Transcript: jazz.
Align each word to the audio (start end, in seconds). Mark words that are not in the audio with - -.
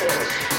jazz. 0.00 0.49